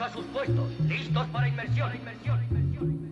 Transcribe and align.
A 0.00 0.08
sus 0.10 0.24
puestos, 0.26 0.70
listos 0.86 1.26
para 1.32 1.48
inmersión. 1.48 1.90
inmersión, 1.92 2.38
inmersión. 2.50 3.10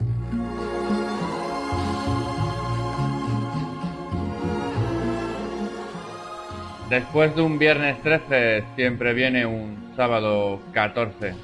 Después 6.88 7.34
de 7.34 7.42
un 7.42 7.58
viernes 7.58 8.00
13 8.02 8.62
siempre 8.76 9.14
viene 9.14 9.46
un 9.46 9.94
sábado 9.96 10.60
14. 10.74 11.34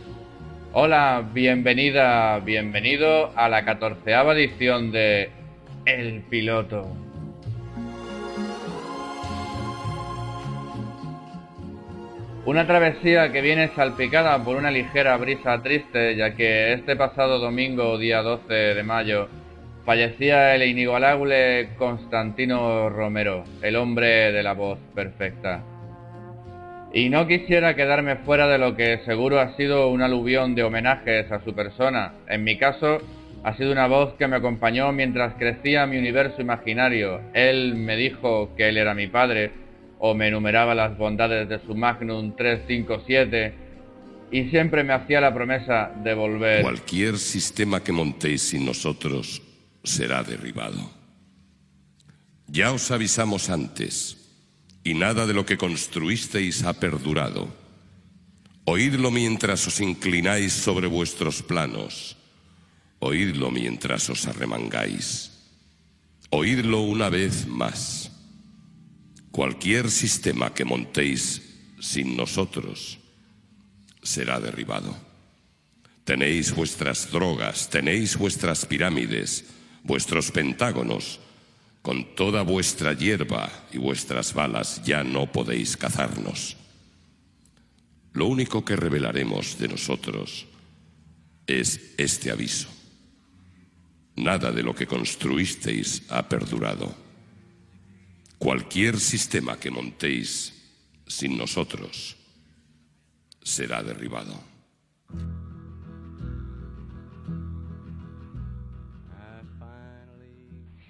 Hola, 0.75 1.29
bienvenida, 1.35 2.39
bienvenido 2.39 3.33
a 3.37 3.49
la 3.49 3.65
catorceava 3.65 4.35
edición 4.35 4.93
de 4.93 5.31
El 5.87 6.23
Piloto. 6.23 6.87
Una 12.45 12.67
travesía 12.67 13.31
que 13.31 13.41
viene 13.41 13.69
salpicada 13.69 14.37
por 14.43 14.57
una 14.57 14.73
ligera 14.73 15.17
brisa 15.17 15.63
triste, 15.63 16.17
ya 16.17 16.35
que 16.35 16.73
este 16.73 16.97
pasado 16.97 17.39
domingo, 17.39 17.97
día 17.99 18.21
12 18.21 18.53
de 18.53 18.83
mayo, 18.83 19.29
fallecía 19.85 20.53
el 20.57 20.65
inigualable 20.65 21.69
Constantino 21.79 22.91
Romero, 22.91 23.45
el 23.63 23.77
hombre 23.77 24.33
de 24.33 24.43
la 24.43 24.55
voz 24.55 24.81
perfecta. 24.93 25.63
Y 26.93 27.11
no 27.11 27.29
quisiera 27.29 27.77
quedarme 27.77 28.17
fuera 28.17 28.49
de 28.49 28.59
lo 28.59 28.75
que 28.75 28.99
seguro 29.05 29.39
ha 29.39 29.57
sido 29.57 29.89
un 29.91 30.03
aluvión 30.03 30.57
de 30.57 30.65
homenajes 30.65 31.31
a 31.31 31.45
su 31.45 31.55
persona. 31.55 32.15
En 32.27 32.43
mi 32.43 32.59
caso, 32.59 32.99
ha 33.45 33.55
sido 33.55 33.71
una 33.71 33.87
voz 33.87 34.15
que 34.15 34.27
me 34.27 34.37
acompañó 34.37 34.91
mientras 34.91 35.35
crecía 35.35 35.87
mi 35.87 35.97
universo 35.97 36.43
imaginario. 36.43 37.21
Él 37.35 37.77
me 37.77 37.95
dijo 37.95 38.51
que 38.57 38.69
él 38.69 38.79
era 38.79 38.95
mi 38.95 39.07
padre, 39.07 39.62
o 40.05 40.15
me 40.15 40.27
enumeraba 40.27 40.75
las 40.75 40.99
bondades 40.99 41.49
de 41.49 41.65
su 41.65 41.77
Magnum 41.77 42.35
357, 42.35 43.55
y 44.33 44.51
siempre 44.51 44.83
me 44.83 44.95
hacía 44.95 45.21
la 45.21 45.33
promesa 45.33 45.93
de 46.03 46.13
volver. 46.13 46.63
Cualquier 46.63 47.17
sistema 47.19 47.85
que 47.85 47.93
montéis 47.93 48.43
sin 48.43 48.67
nosotros 48.67 49.41
será 49.85 50.25
derribado. 50.25 50.91
Ya 52.49 52.73
os 52.73 52.91
avisamos 52.91 53.49
antes, 53.49 54.19
y 54.83 54.95
nada 54.95 55.25
de 55.25 55.35
lo 55.35 55.47
que 55.47 55.57
construisteis 55.57 56.65
ha 56.65 56.73
perdurado. 56.73 57.47
Oídlo 58.65 59.13
mientras 59.13 59.65
os 59.69 59.81
inclináis 59.81 60.53
sobre 60.53 60.89
vuestros 60.89 61.45
planos. 61.45 62.17
Oídlo 62.99 63.53
mientras 63.53 64.11
os 64.11 64.27
arremangáis. 64.27 65.31
Oídlo 66.31 66.81
una 66.81 67.09
vez 67.09 67.47
más. 67.47 68.12
Cualquier 69.33 69.91
sistema 69.91 70.53
que 70.53 70.65
montéis 70.65 71.41
sin 71.81 72.17
nosotros 72.17 72.99
será 74.03 74.39
derribado. 74.41 74.95
Tenéis 76.05 76.55
vuestras 76.55 77.11
drogas, 77.11 77.71
tenéis 77.71 78.19
vuestras 78.19 78.67
pirámides, 78.67 79.47
vuestros 79.85 80.31
pentágonos, 80.31 81.19
con 81.81 82.15
toda 82.15 82.43
vuestra 82.43 82.93
hierba 82.93 83.51
y 83.73 83.79
vuestras 83.79 84.35
balas 84.35 84.83
ya 84.85 85.03
no 85.03 85.33
podéis 85.33 85.79
cazarnos. 85.79 86.59
Lo 88.13 88.27
único 88.27 88.65
que 88.67 88.77
revelaremos 88.77 89.59
de 89.59 89.69
nosotros 89.69 90.47
es 91.47 91.95
este 91.97 92.31
aviso. 92.31 92.69
Nada 94.15 94.53
de 94.53 94.63
lo 94.63 94.75
que 94.75 94.87
construisteis 94.87 96.03
ha 96.11 96.29
perdurado. 96.29 97.02
Cualquier 98.43 98.97
sistema 98.97 99.57
que 99.61 99.71
montéis 99.71 100.51
sin 101.07 101.39
nosotros 101.39 102.17
será 103.41 103.85
derribado. 103.85 104.35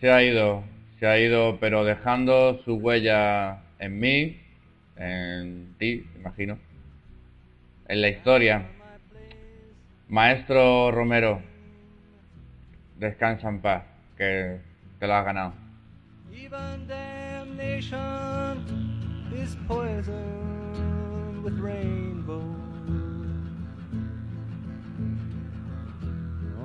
Se 0.01 0.11
ha 0.11 0.23
ido, 0.23 0.65
se 0.99 1.07
ha 1.07 1.21
ido, 1.21 1.59
pero 1.61 1.85
dejando 1.85 2.59
su 2.65 2.77
huella 2.77 3.63
en 3.79 4.01
mí, 4.01 4.41
en 4.97 5.75
ti, 5.79 6.07
imagino, 6.17 6.59
en 7.87 8.01
la 8.01 8.09
historia. 8.09 8.67
Maestro 10.09 10.91
Romero, 10.91 11.43
descansa 12.99 13.51
en 13.51 13.61
paz, 13.61 13.85
que 14.17 14.59
te 14.99 15.07
lo 15.07 15.15
has 15.15 15.25
ganado. 15.27 15.53
Is 19.35 19.57
poisoned 19.67 21.43
with 21.43 21.59
rainbows. 21.59 22.43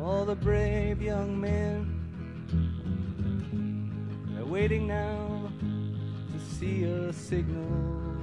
All 0.01 0.25
the 0.25 0.35
brave 0.35 1.01
young 1.01 1.39
men 1.39 1.85
are 4.37 4.45
waiting 4.45 4.87
now 4.87 5.51
to 6.33 6.39
see 6.55 6.83
a 6.83 7.13
signal 7.13 8.15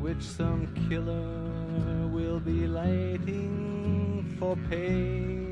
which 0.00 0.22
some 0.22 0.68
killer 0.88 2.06
will 2.08 2.40
be 2.40 2.66
lighting 2.66 4.36
for 4.38 4.56
pay. 4.68 5.43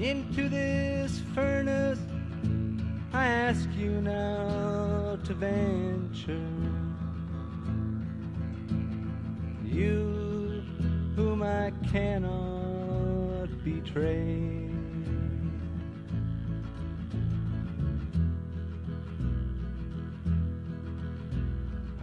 Into 0.00 0.48
this 0.48 1.20
furnace 1.34 1.98
I 3.12 3.26
ask 3.26 3.68
you 3.76 4.00
now 4.00 5.18
to 5.24 5.34
venture. 5.34 6.40
You 9.64 10.62
whom 11.16 11.42
I 11.42 11.72
cannot 11.90 13.48
betray. 13.64 14.70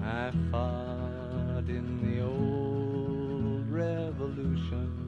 I 0.03 0.31
fought 0.51 1.69
in 1.69 1.87
the 2.03 2.21
old 2.21 3.71
revolution 3.71 5.06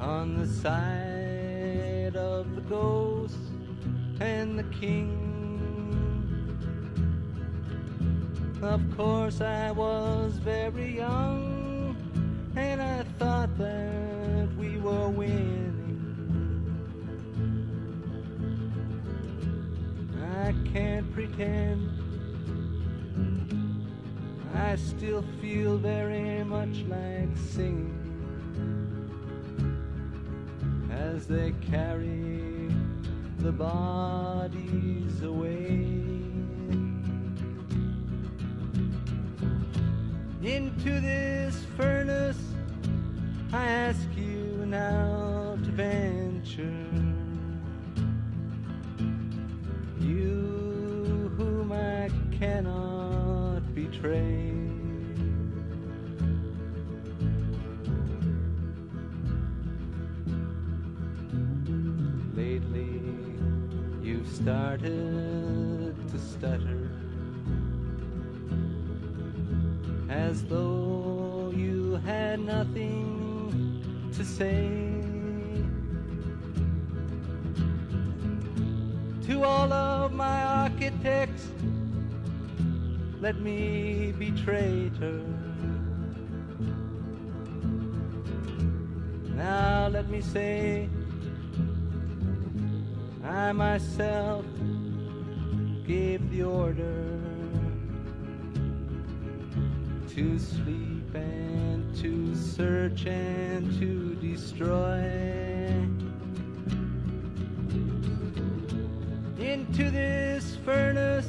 on 0.00 0.36
the 0.38 0.46
side 0.46 2.16
of 2.16 2.54
the 2.54 2.60
ghost 2.62 3.36
and 4.20 4.58
the 4.58 4.64
king. 4.64 5.20
Of 8.62 8.80
course, 8.96 9.40
I 9.40 9.70
was 9.72 10.36
very 10.38 10.96
young, 10.96 11.96
and 12.56 12.80
I 12.80 13.02
thought 13.18 13.56
that 13.58 14.48
we 14.56 14.78
were 14.78 15.08
winning. 15.08 15.90
I 20.44 20.54
can't 20.72 21.12
pretend. 21.12 21.90
I 24.54 24.76
still 24.76 25.24
feel 25.40 25.76
very 25.76 26.42
much 26.44 26.84
like 26.88 27.36
singing 27.36 28.04
as 31.04 31.26
they 31.26 31.52
carry 31.70 32.70
the 33.38 33.52
bodies 33.52 35.22
away 35.22 35.84
into 40.42 41.00
this 41.00 41.62
furnace. 41.76 42.42
I 43.52 43.66
ask 43.66 44.06
you 44.16 44.64
now 44.66 45.58
to 45.62 45.70
venture. 45.70 46.88
You 50.00 51.30
whom 51.36 51.70
I 51.72 52.10
cannot 52.38 53.74
betray. 53.74 54.33
Started 64.44 65.96
to 66.10 66.18
stutter 66.18 66.90
as 70.10 70.44
though 70.44 71.50
you 71.56 71.98
had 72.04 72.40
nothing 72.40 73.80
to 74.14 74.22
say. 74.22 74.68
To 79.28 79.42
all 79.44 79.72
of 79.72 80.12
my 80.12 80.44
architects, 80.44 81.48
let 83.22 83.40
me 83.40 84.12
be 84.18 84.30
traitor. 84.30 85.24
Now 89.34 89.88
let 89.88 90.10
me 90.10 90.20
say, 90.20 90.90
I 93.34 93.50
myself 93.50 94.44
gave 95.84 96.30
the 96.30 96.44
order 96.44 97.20
to 100.10 100.38
sleep 100.38 101.12
and 101.14 101.92
to 101.96 102.36
search 102.36 103.06
and 103.06 103.76
to 103.80 104.14
destroy. 104.14 105.00
Into 109.40 109.90
this 109.90 110.54
furnace, 110.64 111.28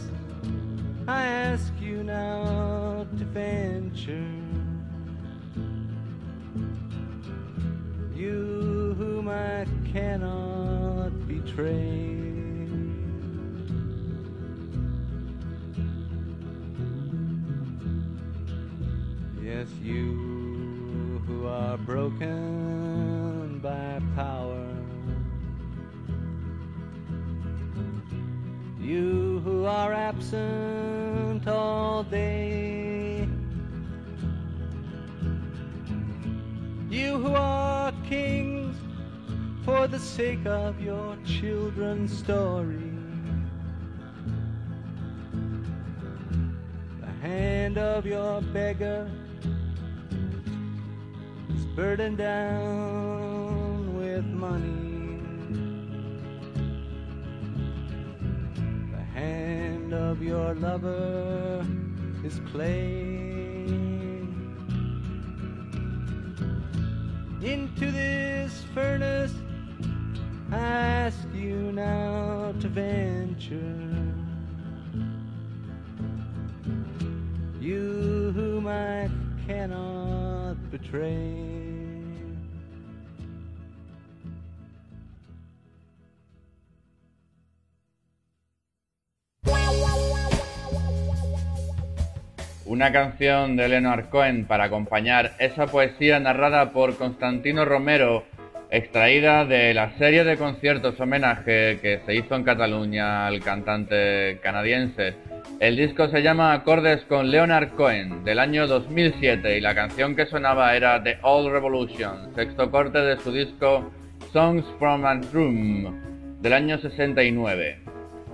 I 1.07 1.25
ask 1.25 1.73
you 1.81 2.03
now 2.03 3.07
to 3.17 3.25
venture. 3.25 4.34
Yes, 19.41 19.69
you 19.81 21.21
who 21.25 21.47
are 21.47 21.77
broken 21.77 23.59
by 23.59 24.01
power. 24.17 24.67
You 28.81 29.39
who 29.45 29.63
are 29.63 29.93
absent 29.93 31.47
all 31.47 32.03
day. 32.03 32.44
For 39.85 39.91
the 39.91 39.99
sake 39.99 40.43
of 40.47 40.81
your 40.81 41.15
children's 41.23 42.17
story. 42.17 42.91
The 47.01 47.11
hand 47.21 47.77
of 47.77 48.03
your 48.03 48.41
beggar 48.41 49.07
is 51.53 51.65
burdened 51.75 52.17
down 52.17 53.95
with 53.99 54.25
money. 54.25 55.21
The 58.91 59.03
hand 59.13 59.93
of 59.93 60.23
your 60.23 60.55
lover 60.55 61.63
is 62.23 62.41
clay. 62.51 63.67
Into 67.43 67.91
this 67.91 68.63
furnace, 68.73 69.35
ask 70.55 71.27
you 71.33 71.71
now 71.71 72.53
to 72.61 72.67
venture. 72.67 73.57
You 77.59 78.31
whom 78.35 78.67
I 78.67 79.09
cannot 79.47 80.57
betray. 80.71 81.55
Una 92.67 92.91
canción 92.91 93.55
de 93.55 93.69
Leonard 93.69 94.09
Cohen 94.09 94.45
para 94.45 94.65
acompañar 94.65 95.35
esa 95.39 95.67
poesía 95.67 96.19
narrada 96.19 96.71
por 96.71 96.97
Constantino 96.97 97.63
Romero, 97.63 98.25
extraída 98.75 99.45
de 99.45 99.73
la 99.73 99.97
serie 99.97 100.25
de 100.25 100.35
conciertos 100.35 100.99
homenaje 100.99 101.79
que 101.81 102.01
se 102.05 102.13
hizo 102.13 102.35
en 102.35 102.43
Cataluña 102.43 103.25
al 103.25 103.39
cantante 103.39 104.39
canadiense. 104.43 105.13
El 105.61 105.77
disco 105.77 106.09
se 106.09 106.21
llama 106.21 106.51
Acordes 106.51 107.01
con 107.03 107.31
Leonard 107.31 107.69
Cohen 107.75 108.25
del 108.25 108.37
año 108.37 108.67
2007 108.67 109.57
y 109.57 109.61
la 109.61 109.75
canción 109.75 110.13
que 110.15 110.25
sonaba 110.25 110.75
era 110.75 111.01
The 111.01 111.19
Old 111.21 111.53
Revolution, 111.53 112.35
sexto 112.35 112.69
corte 112.69 112.99
de 112.99 113.17
su 113.17 113.31
disco 113.31 113.91
Songs 114.33 114.65
from 114.77 115.05
a 115.05 115.21
Room 115.31 116.41
del 116.41 116.51
año 116.51 116.77
69. 116.77 117.79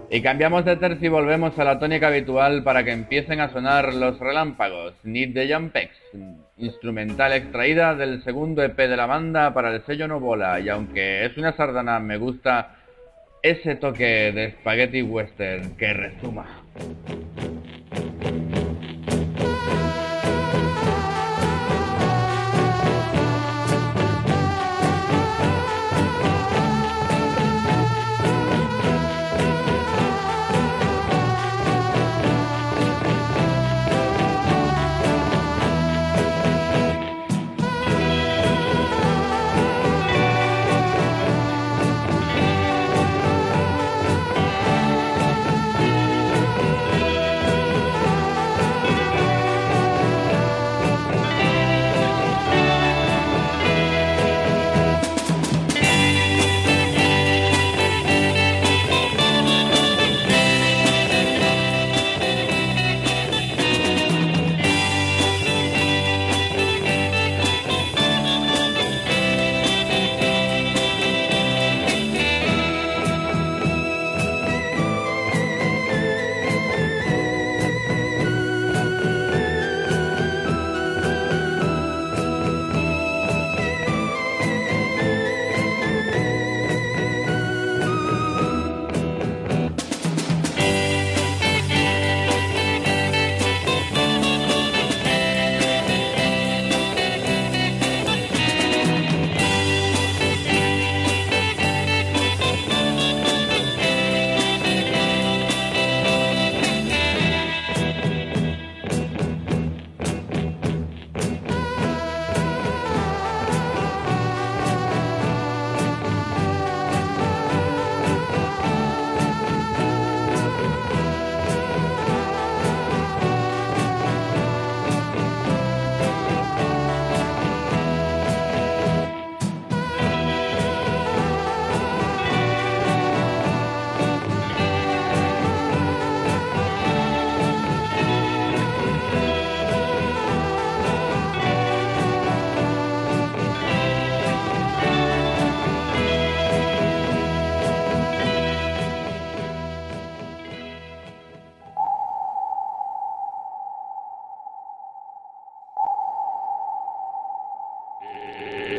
Y 0.09 0.21
cambiamos 0.21 0.65
de 0.65 0.75
tercio 0.75 1.05
y 1.05 1.09
volvemos 1.09 1.57
a 1.59 1.63
la 1.63 1.77
tónica 1.77 2.07
habitual 2.07 2.63
para 2.63 2.83
que 2.83 2.91
empiecen 2.91 3.41
a 3.41 3.53
sonar 3.53 3.93
los 3.93 4.19
relámpagos, 4.19 4.93
Need 5.03 5.33
the 5.33 5.53
Jumpex, 5.53 5.91
instrumental 6.61 7.33
extraída 7.33 7.95
del 7.95 8.23
segundo 8.23 8.63
EP 8.63 8.77
de 8.77 8.95
la 8.95 9.05
banda 9.05 9.53
para 9.53 9.73
el 9.73 9.83
sello 9.85 10.07
Novola, 10.07 10.59
y 10.59 10.69
aunque 10.69 11.25
es 11.25 11.37
una 11.37 11.55
sardana, 11.55 11.99
me 11.99 12.17
gusta 12.17 12.75
ese 13.41 13.75
toque 13.75 14.31
de 14.31 14.51
spaghetti 14.51 15.01
western 15.01 15.75
que 15.75 15.93
rezuma. 15.93 16.45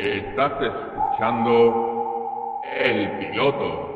Estás 0.02 0.60
escuchando 0.60 2.60
el 2.64 3.18
piloto. 3.18 3.92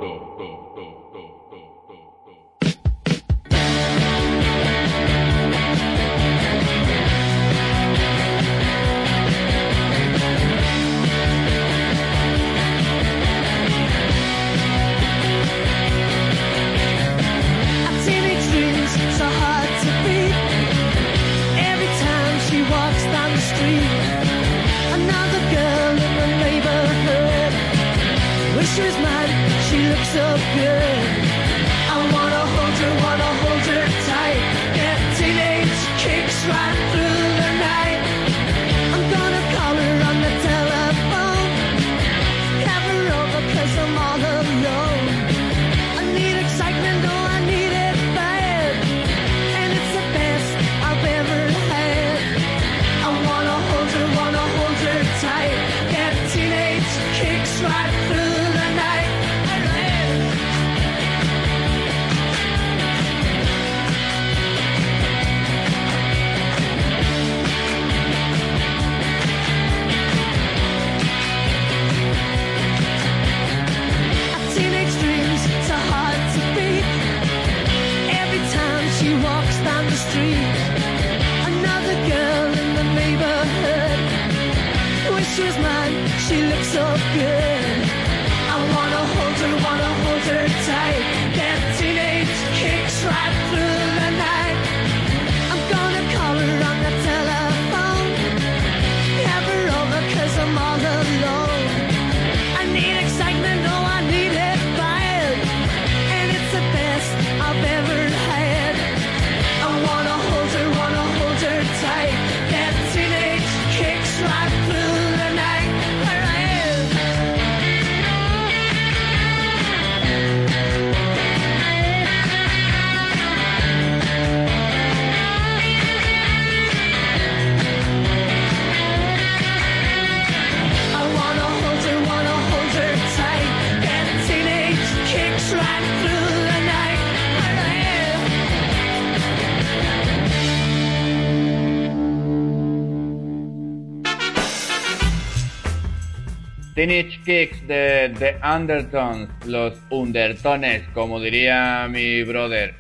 Teenage 146.76 147.18
Kicks 147.24 147.66
de 147.66 148.14
The 148.18 148.36
Undertones, 148.46 149.30
los 149.46 149.72
Undertones, 149.88 150.82
como 150.92 151.18
diría 151.18 151.88
mi 151.90 152.22
brother. 152.22 152.74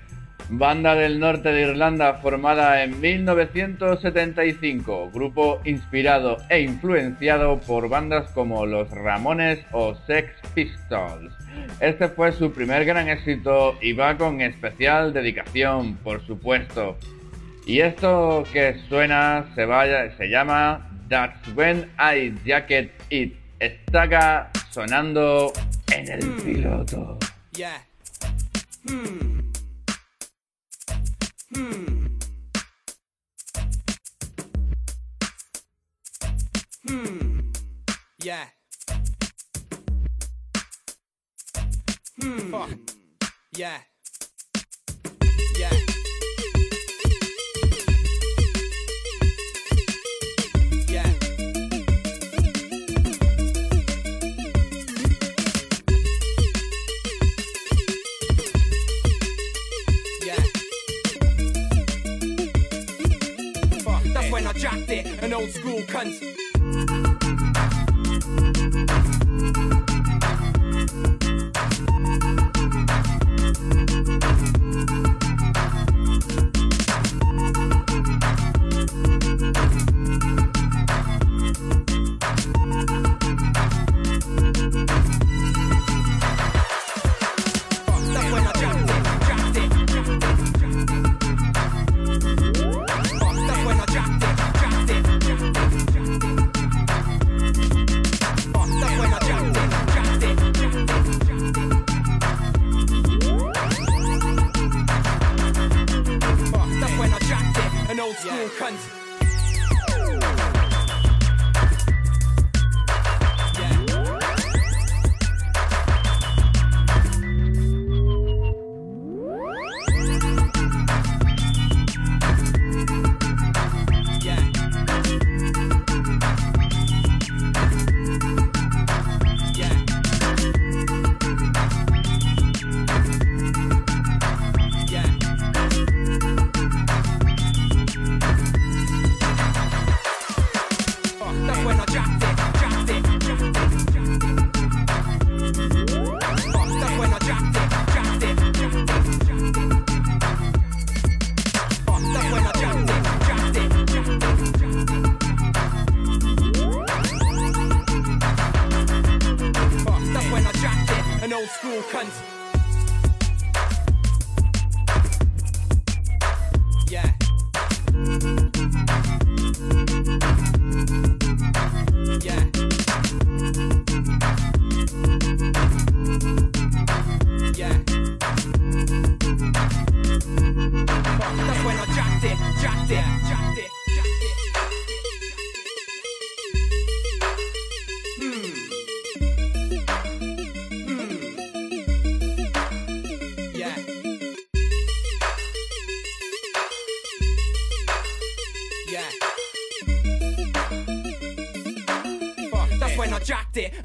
Banda 0.50 0.94
del 0.94 1.18
norte 1.18 1.50
de 1.50 1.62
Irlanda 1.62 2.12
formada 2.20 2.84
en 2.84 3.00
1975, 3.00 5.10
grupo 5.12 5.62
inspirado 5.64 6.36
e 6.50 6.60
influenciado 6.60 7.58
por 7.60 7.88
bandas 7.88 8.30
como 8.32 8.66
Los 8.66 8.90
Ramones 8.90 9.60
o 9.72 9.94
Sex 10.06 10.30
Pistols. 10.54 11.32
Este 11.80 12.08
fue 12.08 12.32
su 12.32 12.52
primer 12.52 12.84
gran 12.84 13.08
éxito 13.08 13.78
y 13.80 13.94
va 13.94 14.18
con 14.18 14.42
especial 14.42 15.14
dedicación, 15.14 15.96
por 16.04 16.20
supuesto. 16.26 16.98
Y 17.66 17.80
esto 17.80 18.44
que 18.52 18.76
suena 18.90 19.46
se, 19.54 19.66
se 20.18 20.28
llama 20.28 20.86
That's 21.08 21.48
When 21.56 21.88
I 21.98 22.34
Jacket 22.44 22.90
It 23.08 23.45
está 23.58 24.02
acá 24.02 24.50
sonando 24.70 25.52
en 25.92 26.10
el 26.10 26.30
piloto. 26.42 27.18
Yeah. 27.52 27.84
Mm. 28.84 29.52
Mm. 31.54 32.18
Yeah. 38.18 38.46
Yeah. 43.52 43.80
Yeah. 45.58 46.05
it, 64.88 65.06
an 65.22 65.32
old 65.32 65.50
school 65.50 65.80
cunt. 65.82 66.45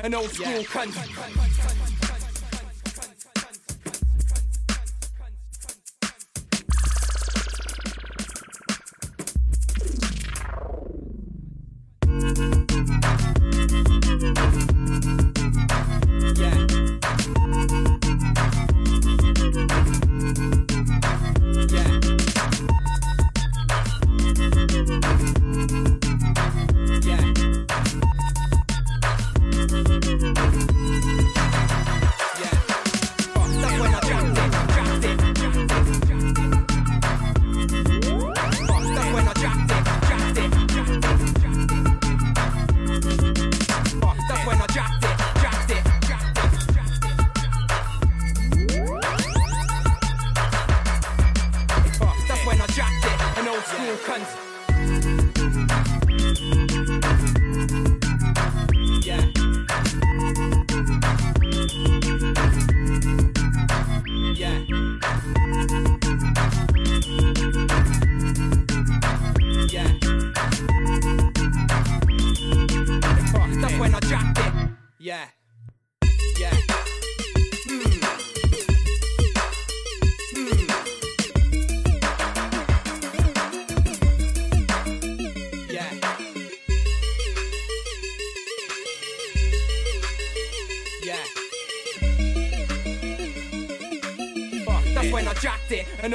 an 0.04 0.16
old 0.16 0.32
school 0.32 0.64
country. 0.64 1.02
cunt. 1.02 1.11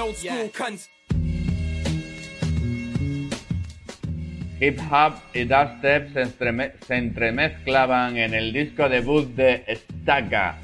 Old 0.06 0.16
school 0.16 0.50
cunt. 0.56 0.80
Hip 4.60 4.78
hop 4.90 5.14
y 5.34 5.44
dubstep 5.44 6.12
se, 6.14 6.22
entreme- 6.22 6.72
se 6.86 6.96
entremezclaban 6.96 8.16
en 8.16 8.32
el 8.32 8.52
disco 8.52 8.88
debut 8.88 9.26
de 9.34 9.64
Staka, 9.68 10.56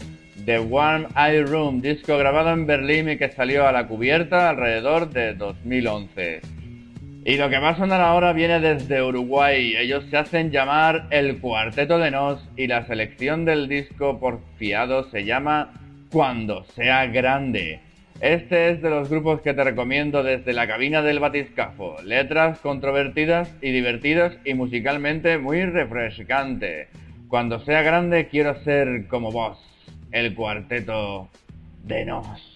The 0.47 0.61
Warm 0.61 1.09
Eye 1.15 1.43
Room, 1.43 1.83
disco 1.83 2.17
grabado 2.17 2.51
en 2.53 2.67
Berlín 2.67 3.11
y 3.11 3.19
que 3.19 3.31
salió 3.33 3.67
a 3.69 3.73
la 3.73 3.87
cubierta 3.87 4.49
alrededor 4.49 5.11
de 5.11 5.35
2011. 5.35 6.41
Y 7.25 7.37
lo 7.37 7.51
que 7.51 7.59
va 7.59 7.71
a 7.71 7.77
sonar 7.77 8.01
ahora 8.01 8.33
viene 8.33 8.59
desde 8.61 9.03
Uruguay. 9.03 9.75
Ellos 9.77 10.05
se 10.11 10.17
hacen 10.17 10.51
llamar 10.51 11.07
el 11.11 11.39
Cuarteto 11.39 11.99
de 11.99 12.11
Nos 12.11 12.41
y 12.57 12.67
la 12.67 12.87
selección 12.87 13.45
del 13.45 13.69
disco 13.69 14.19
porfiado 14.19 15.09
se 15.11 15.25
llama 15.25 15.73
Cuando 16.11 16.65
sea 16.75 17.07
grande. 17.07 17.81
Este 18.23 18.71
es 18.71 18.81
de 18.81 18.89
los 18.89 19.11
grupos 19.11 19.41
que 19.41 19.53
te 19.53 19.65
recomiendo 19.65 20.23
desde 20.23 20.53
la 20.53 20.69
cabina 20.69 21.03
del 21.03 21.19
batiscafo. 21.19 21.97
Letras 22.05 22.61
controvertidas 22.61 23.53
y 23.61 23.73
divertidas 23.73 24.39
y 24.45 24.55
musicalmente 24.55 25.39
muy 25.39 25.65
refrescante. 25.65 26.87
Cuando 27.27 27.59
sea 27.65 27.83
grande 27.83 28.29
quiero 28.29 28.63
ser 28.63 29.09
como 29.09 29.33
vos, 29.33 29.59
el 30.13 30.37
Cuarteto 30.37 31.31
de 31.83 32.05
Nos. 32.05 32.52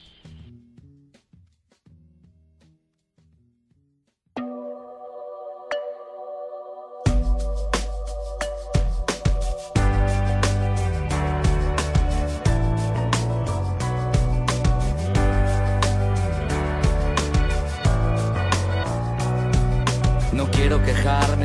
Quiero 21.06 21.35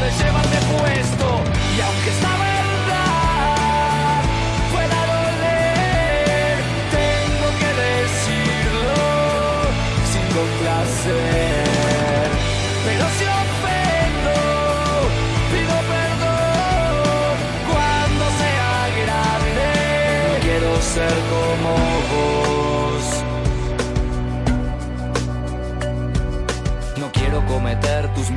de 0.00 0.60
puesto. 0.78 1.26
Y 1.76 1.80
aunque 1.80 2.10
esta 2.10 2.32
verdad 2.48 4.22
pueda 4.72 5.00
doler, 5.12 6.56
tengo 6.90 7.48
que 7.60 7.70
decirlo 7.84 8.96
sin 10.10 10.24
complacer. 10.38 11.64
Pero 12.86 13.04
si 13.16 13.24
ofendo, 13.44 14.36
pido 15.52 15.76
perdón 15.94 17.34
cuando 17.70 18.24
sea 18.40 18.72
grande. 19.02 19.68
Quiero 20.40 20.70
ser 20.80 21.14
como 21.28 21.89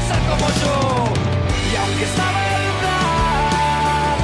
ser 0.00 0.20
como 0.30 0.46
yo. 0.60 0.76
Y 1.70 1.76
aunque 1.76 2.04
esta 2.04 2.26
verdad 2.40 4.16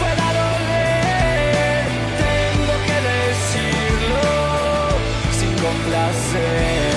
pueda 0.00 0.26
doler, 0.40 1.84
tengo 2.24 2.74
que 2.88 2.98
decirlo 3.10 4.24
sin 5.38 5.52
complacer. 5.66 6.89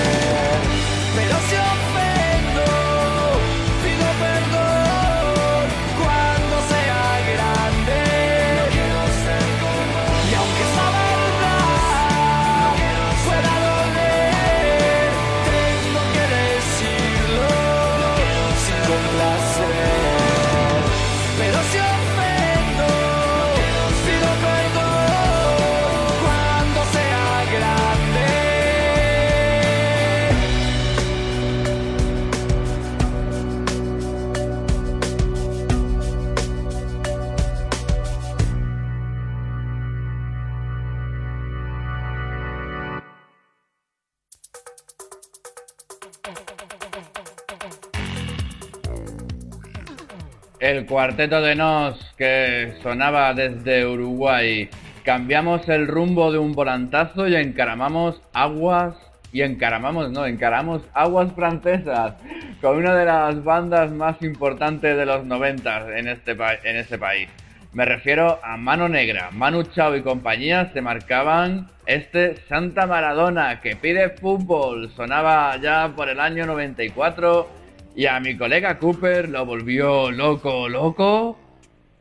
Cuarteto 50.86 51.40
de 51.40 51.54
Nos 51.54 51.98
que 52.16 52.74
sonaba 52.82 53.32
desde 53.34 53.86
Uruguay. 53.86 54.68
Cambiamos 55.04 55.68
el 55.68 55.86
rumbo 55.86 56.32
de 56.32 56.38
un 56.38 56.52
volantazo 56.52 57.28
y 57.28 57.36
encaramamos 57.36 58.20
aguas 58.32 58.94
y 59.32 59.42
encaramamos, 59.42 60.12
no, 60.12 60.26
encaramos 60.26 60.82
aguas 60.92 61.32
francesas 61.32 62.14
con 62.60 62.76
una 62.76 62.94
de 62.94 63.04
las 63.04 63.42
bandas 63.42 63.90
más 63.90 64.22
importantes 64.22 64.96
de 64.96 65.06
los 65.06 65.24
90 65.24 65.98
en 65.98 66.08
este, 66.08 66.32
en 66.32 66.76
este 66.76 66.98
país. 66.98 67.28
Me 67.72 67.84
refiero 67.84 68.38
a 68.44 68.56
Mano 68.56 68.88
Negra. 68.88 69.30
Manu 69.32 69.64
Chao 69.64 69.96
y 69.96 70.02
compañía 70.02 70.70
se 70.72 70.80
marcaban 70.80 71.68
este 71.86 72.36
Santa 72.48 72.86
Maradona 72.86 73.60
que 73.60 73.74
pide 73.74 74.10
fútbol. 74.10 74.92
Sonaba 74.94 75.56
ya 75.56 75.92
por 75.96 76.08
el 76.08 76.20
año 76.20 76.46
94 76.46 77.63
y 77.94 78.06
a 78.06 78.18
mi 78.20 78.36
colega 78.36 78.78
Cooper 78.78 79.28
lo 79.28 79.46
volvió 79.46 80.10
loco, 80.10 80.68
loco, 80.68 81.38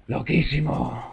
loquísimo. 0.08 1.13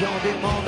Champion 0.00 0.18
des 0.22 0.32
mondes 0.40 0.59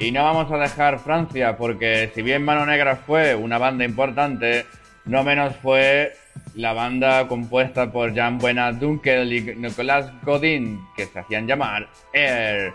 Y 0.00 0.12
no 0.12 0.22
vamos 0.22 0.50
a 0.52 0.58
dejar 0.58 1.00
Francia 1.00 1.56
porque 1.56 2.10
si 2.14 2.22
bien 2.22 2.44
Mano 2.44 2.64
Negra 2.64 2.96
fue 2.96 3.34
una 3.34 3.58
banda 3.58 3.84
importante, 3.84 4.64
no 5.04 5.24
menos 5.24 5.56
fue 5.56 6.12
la 6.54 6.72
banda 6.72 7.26
compuesta 7.26 7.90
por 7.90 8.14
Jan 8.14 8.38
Buenadunkel 8.38 9.32
y 9.32 9.56
Nicolas 9.56 10.12
Godin, 10.22 10.80
que 10.96 11.06
se 11.06 11.18
hacían 11.18 11.48
llamar 11.48 11.88
Air. 12.12 12.72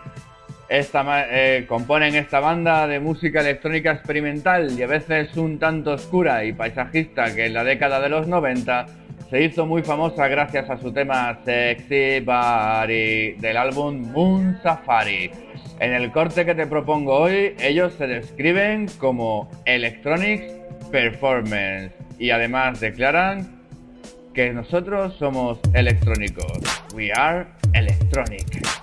Eh, 0.70 1.66
componen 1.68 2.16
esta 2.16 2.40
banda 2.40 2.88
de 2.88 3.00
música 3.00 3.42
electrónica 3.42 3.92
experimental 3.92 4.72
y 4.78 4.82
a 4.82 4.88
veces 4.88 5.38
un 5.38 5.60
tanto 5.60 5.92
oscura 5.92 6.44
y 6.44 6.52
paisajista 6.52 7.34
que 7.36 7.46
en 7.46 7.54
la 7.54 7.64
década 7.64 8.02
de 8.02 8.10
los 8.10 8.28
90 8.28 8.86
se 9.30 9.44
hizo 9.44 9.66
muy 9.66 9.82
famosa 9.82 10.28
gracias 10.28 10.70
a 10.70 10.78
su 10.78 10.92
tema 10.92 11.40
Sexy 11.44 12.20
Body 12.20 13.34
del 13.40 13.58
álbum 13.58 14.12
Moon 14.12 14.60
Safari. 14.62 15.32
En 15.80 15.94
el 15.94 16.12
corte 16.12 16.46
que 16.46 16.56
te 16.56 16.68
propongo 16.68 17.16
hoy, 17.16 17.56
ellos 17.60 17.94
se 17.98 18.08
describen 18.08 18.88
como 19.00 19.50
Electronics 19.66 20.54
Performance 20.92 21.92
y 22.20 22.30
además 22.30 22.80
declaran 22.80 23.62
que 24.34 24.52
nosotros 24.52 25.16
somos 25.18 25.60
electrónicos. 25.74 26.60
We 26.94 27.12
are 27.12 27.48
electronic. 27.74 28.83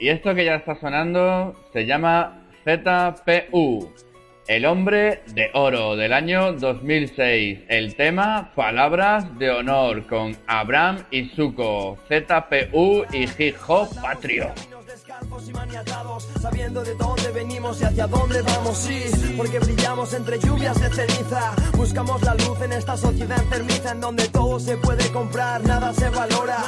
Y 0.00 0.08
esto 0.08 0.34
que 0.34 0.46
ya 0.46 0.54
está 0.54 0.80
sonando 0.80 1.54
se 1.74 1.84
llama 1.84 2.42
ZPU, 2.64 3.92
El 4.48 4.64
hombre 4.64 5.22
de 5.34 5.50
oro 5.52 5.94
del 5.94 6.14
año 6.14 6.54
2006. 6.54 7.60
El 7.68 7.94
tema 7.96 8.50
Palabras 8.54 9.38
de 9.38 9.50
honor 9.50 10.06
con 10.06 10.34
Abraham 10.46 11.04
Isuko, 11.10 11.98
ZPU 12.08 13.04
y 13.12 13.24
Hip 13.24 13.56
Hop 13.68 13.90
descalzos 14.90 15.48
y 15.48 15.52
maniatados, 15.52 16.28
sabiendo 16.40 16.82
de 16.82 16.94
dónde 16.96 17.30
venimos 17.30 17.80
y 17.80 17.84
hacia 17.84 18.08
dónde 18.08 18.42
vamos, 18.42 18.76
sí, 18.76 19.34
porque 19.36 19.60
brillamos 19.60 20.12
entre 20.14 20.38
lluvias 20.40 20.80
de 20.80 20.88
ceniza, 20.90 21.52
buscamos 21.76 22.20
la 22.22 22.34
luz 22.34 22.60
en 22.60 22.72
esta 22.72 22.96
sociedad 22.96 23.38
enfermiza 23.38 23.92
en 23.92 24.00
donde 24.00 24.26
todo 24.28 24.58
se 24.58 24.76
puede 24.78 25.08
comprar, 25.12 25.62
nada 25.62 25.92
se 25.92 26.08
valora, 26.10 26.58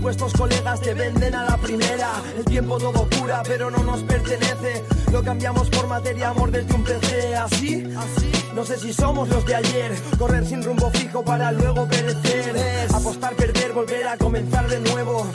supuestos 0.00 0.32
colegas 0.32 0.80
te 0.80 0.94
venden 0.94 1.34
a 1.34 1.44
la 1.44 1.58
primera, 1.58 2.10
el 2.34 2.42
tiempo 2.46 2.78
todo 2.78 3.06
cura, 3.18 3.42
pero 3.46 3.70
no 3.70 3.84
nos 3.84 4.02
pertenece, 4.02 4.82
lo 5.12 5.22
cambiamos 5.22 5.68
por 5.68 5.86
materia, 5.88 6.30
amor 6.30 6.50
desde 6.50 6.74
un 6.74 6.82
PC, 6.82 7.36
así, 7.36 7.84
así, 7.98 8.32
no 8.54 8.64
sé 8.64 8.78
si 8.78 8.94
somos 8.94 9.28
los 9.28 9.44
de 9.44 9.56
ayer, 9.56 9.92
correr 10.18 10.46
sin 10.46 10.62
rumbo 10.62 10.90
fijo 10.90 11.22
para 11.22 11.52
luego 11.52 11.86
perecer, 11.86 12.56
apostar, 12.94 13.34
perder, 13.34 13.74
volver 13.74 14.08
a 14.08 14.16
comenzar 14.16 14.66
de 14.70 14.80
nuevo, 14.80 15.26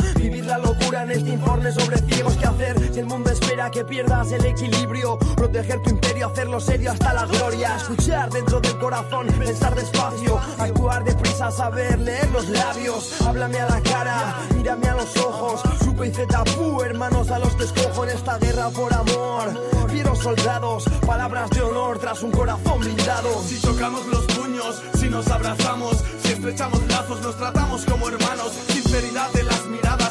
la 0.45 0.57
locura 0.57 1.03
en 1.03 1.11
este 1.11 1.29
informe 1.29 1.71
sobre 1.71 1.97
ciegos 1.97 2.35
que 2.37 2.45
hacer 2.45 2.93
si 2.93 2.99
el 2.99 3.05
mundo 3.05 3.31
espera 3.31 3.71
que 3.71 3.83
pierdas 3.83 4.31
el 4.31 4.45
equilibrio, 4.45 5.17
proteger 5.35 5.81
tu 5.81 5.89
imperio, 5.89 6.27
hacerlo 6.27 6.59
serio 6.59 6.91
hasta 6.91 7.13
la 7.13 7.25
gloria, 7.25 7.75
escuchar 7.77 8.29
dentro 8.29 8.59
del 8.59 8.77
corazón, 8.77 9.27
pensar 9.27 9.75
despacio, 9.75 10.39
actuar 10.57 11.03
deprisa 11.03 11.51
saber 11.51 11.99
leer 11.99 12.29
los 12.31 12.47
labios. 12.49 13.21
Háblame 13.21 13.59
a 13.59 13.69
la 13.69 13.81
cara, 13.81 14.35
mírame 14.55 14.87
a 14.87 14.95
los 14.95 15.17
ojos. 15.17 15.61
Suco 15.83 16.03
y 16.03 16.11
Zetapú, 16.11 16.81
hermanos 16.81 17.31
a 17.31 17.39
los 17.39 17.55
que 17.55 17.63
escojo 17.63 18.03
en 18.03 18.09
esta 18.11 18.37
guerra 18.37 18.69
por 18.69 18.93
amor. 18.93 19.85
Quiero 19.89 20.15
soldados, 20.15 20.85
palabras 21.05 21.49
de 21.51 21.61
honor 21.61 21.99
tras 21.99 22.21
un 22.21 22.31
corazón 22.31 22.79
blindado. 22.79 23.41
Si 23.43 23.59
chocamos 23.61 24.05
los 24.07 24.25
puños, 24.25 24.81
si 24.99 25.09
nos 25.09 25.27
abrazamos, 25.27 26.03
si 26.23 26.33
estrechamos 26.33 26.85
lazos, 26.87 27.21
nos 27.21 27.35
tratamos 27.37 27.85
como 27.85 28.09
hermanos. 28.09 28.51
Sinceridad 28.67 29.31
de 29.31 29.43
las 29.43 29.65
miradas, 29.67 30.04